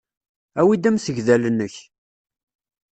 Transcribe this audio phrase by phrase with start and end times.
[0.59, 1.75] Awi-d amsegdal-nnek.